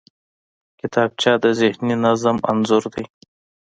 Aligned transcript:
کتابچه 0.79 1.31
د 1.43 1.45
ذهني 1.59 1.95
نظم 2.05 2.37
انځور 2.49 2.83
دی 2.93 3.05